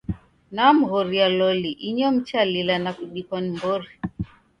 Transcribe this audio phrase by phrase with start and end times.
[0.51, 3.89] Namghoria loli, inyo mchalila na kudikwa ni mbori.